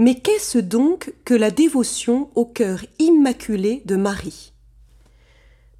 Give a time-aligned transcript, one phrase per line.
[0.00, 4.52] Mais qu'est-ce donc que la dévotion au cœur immaculé de Marie?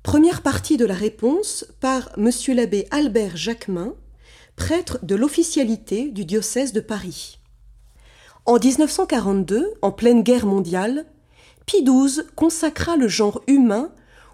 [0.03, 2.29] Première partie de la réponse par M.
[2.49, 3.95] l'abbé Albert Jacquemin,
[4.57, 7.39] prêtre de l'officialité du diocèse de Paris.
[8.45, 11.07] En 1942, en pleine guerre mondiale,
[11.65, 13.93] Pie XII consacra le genre humain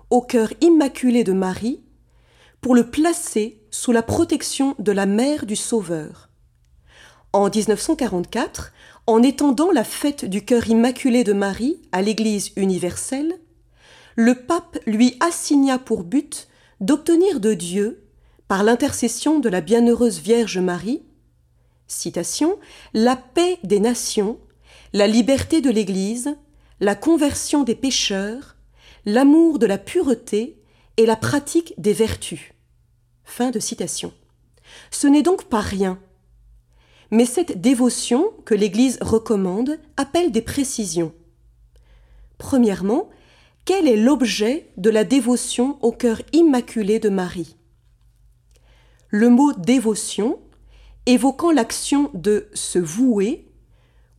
[0.09, 1.83] au cœur immaculé de Marie
[2.63, 6.31] pour le placer sous la protection de la mère du Sauveur.
[7.35, 8.73] En 1944,
[9.09, 13.41] en étendant la fête du cœur immaculé de Marie à l'Église universelle,
[14.15, 16.47] le pape lui assigna pour but
[16.81, 18.05] d'obtenir de Dieu,
[18.47, 21.03] par l'intercession de la bienheureuse Vierge Marie,
[22.93, 24.39] la paix des nations,
[24.93, 26.37] la liberté de l'Église,
[26.79, 28.55] la conversion des pécheurs,
[29.07, 30.63] l'amour de la pureté
[30.99, 32.53] et la pratique des vertus.
[34.93, 35.99] Ce n'est donc pas rien.
[37.11, 41.13] Mais cette dévotion que l'Église recommande appelle des précisions.
[42.39, 43.09] Premièrement,
[43.65, 47.57] quel est l'objet de la dévotion au cœur immaculé de Marie?
[49.09, 50.39] Le mot dévotion,
[51.07, 53.47] évoquant l'action de se vouer,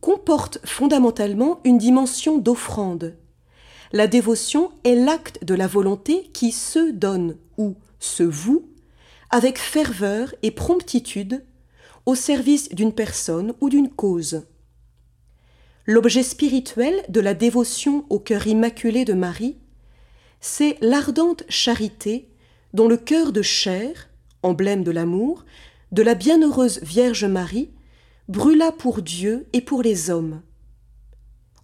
[0.00, 3.16] comporte fondamentalement une dimension d'offrande.
[3.92, 8.68] La dévotion est l'acte de la volonté qui se donne ou se voue
[9.30, 11.44] avec ferveur et promptitude
[12.06, 14.46] au service d'une personne ou d'une cause.
[15.84, 19.56] L'objet spirituel de la dévotion au cœur immaculé de Marie,
[20.40, 22.28] c'est l'ardente charité
[22.72, 24.08] dont le cœur de chair,
[24.42, 25.44] emblème de l'amour,
[25.92, 27.70] de la bienheureuse Vierge Marie,
[28.28, 30.42] brûla pour Dieu et pour les hommes.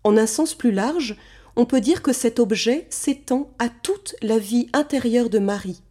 [0.04, 1.16] En un sens plus large,
[1.56, 5.82] on peut dire que cet objet s'étend à toute la vie intérieure de Marie,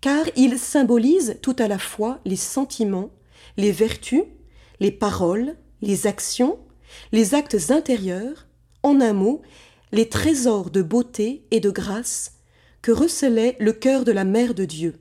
[0.00, 3.10] car il symbolise tout à la fois les sentiments,
[3.60, 4.24] les vertus,
[4.80, 6.58] les paroles, les actions,
[7.12, 8.46] les actes intérieurs,
[8.82, 9.42] en un mot,
[9.92, 12.38] les trésors de beauté et de grâce
[12.82, 14.98] que recelait le cœur de la Mère de Dieu.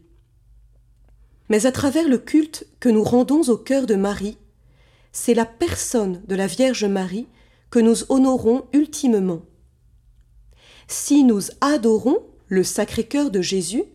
[1.48, 4.38] Mais à travers le culte que nous rendons au cœur de Marie,
[5.12, 7.28] c'est la personne de la Vierge Marie
[7.72, 9.42] que nous honorons ultimement.
[10.88, 13.86] Si nous adorons le Sacré-Cœur de Jésus,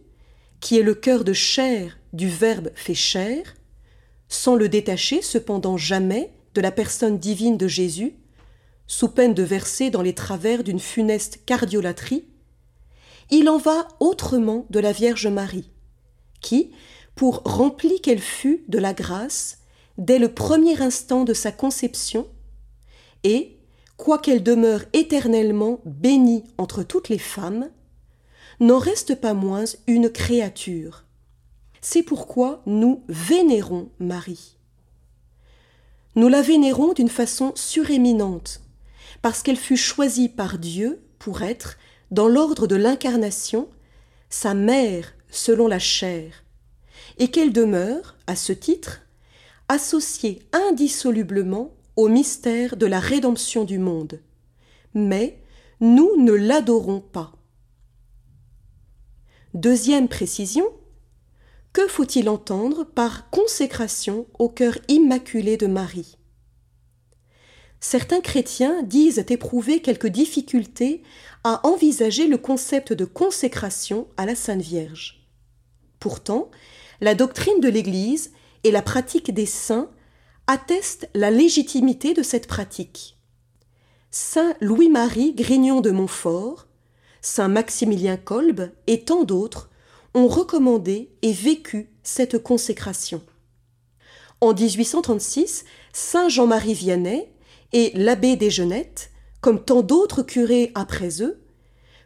[0.60, 3.54] qui est le cœur de chair du Verbe fait chair,
[4.28, 8.14] sans le détacher cependant jamais de la personne divine de Jésus,
[8.86, 12.24] sous peine de verser dans les travers d'une funeste cardiolatrie,
[13.30, 15.70] il en va autrement de la Vierge Marie,
[16.40, 16.72] qui,
[17.14, 19.58] pour remplie qu'elle fut de la grâce,
[19.96, 22.26] dès le premier instant de sa conception,
[23.22, 23.58] et,
[23.96, 27.70] quoiqu'elle demeure éternellement bénie entre toutes les femmes,
[28.60, 31.04] n'en reste pas moins une créature.
[31.87, 34.56] C'est pourquoi nous vénérons Marie.
[36.15, 38.62] Nous la vénérons d'une façon suréminente,
[39.21, 41.77] parce qu'elle fut choisie par Dieu pour être,
[42.11, 43.69] dans l'ordre de l'incarnation,
[44.31, 46.45] sa mère selon la chair,
[47.19, 49.03] et qu'elle demeure, à ce titre,
[49.69, 54.22] associée indissolublement au mystère de la rédemption du monde.
[54.95, 55.39] Mais
[55.81, 57.34] nous ne l'adorons pas.
[59.53, 60.65] Deuxième précision,
[61.74, 66.16] que faut-il entendre par consécration au cœur immaculé de Marie?
[67.80, 71.02] Certains chrétiens disent éprouver quelques difficultés
[71.42, 75.26] à envisager le concept de consécration à la Sainte Vierge.
[75.98, 76.48] Pourtant,
[77.00, 79.91] la doctrine de l'Église et la pratique des saints
[80.46, 83.18] attestent la légitimité de cette pratique.
[84.12, 86.68] Saint Louis-Marie Grignon de Montfort,
[87.20, 89.70] Saint Maximilien Kolb et tant d'autres
[90.14, 93.22] ont recommandé et vécu cette consécration.
[94.41, 97.28] En 1836, Saint Jean-Marie Vianney
[97.72, 99.10] et l'abbé Desgenettes,
[99.41, 101.41] comme tant d'autres curés après eux,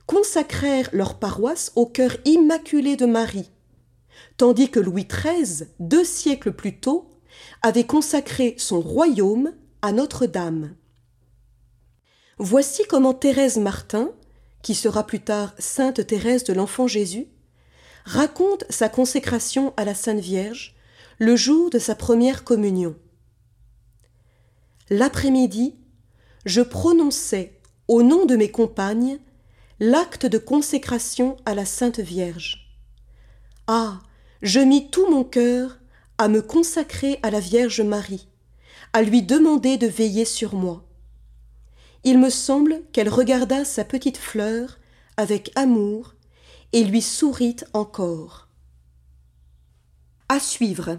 [0.06, 3.50] consacrèrent leur paroisse au cœur immaculé de Marie,
[4.38, 7.11] tandis que Louis XIII, deux siècles plus tôt,
[7.62, 9.53] avait consacré son royaume
[9.83, 10.75] à Notre-Dame.
[12.38, 14.11] Voici comment Thérèse Martin,
[14.62, 17.27] qui sera plus tard Sainte Thérèse de l'Enfant Jésus,
[18.09, 20.75] raconte sa consécration à la Sainte Vierge
[21.19, 22.97] le jour de sa première communion.
[24.89, 25.77] L'après-midi,
[26.47, 29.19] je prononçais, au nom de mes compagnes,
[29.79, 32.73] l'acte de consécration à la Sainte Vierge.
[33.67, 34.01] Ah,
[34.41, 35.79] je mis tout mon cœur
[36.17, 38.27] à me consacrer à la Vierge Marie,
[38.95, 40.83] à lui demander de veiller sur moi.
[42.05, 44.79] Il me semble qu'elle regarda sa petite fleur
[45.19, 46.15] avec amour
[46.73, 48.49] et lui sourit encore.
[50.29, 50.99] À suivre.